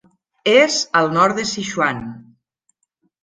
És 0.53 0.77
al 1.01 1.11
nord 1.17 1.37
de 1.41 1.45
Sichuan. 1.49 2.01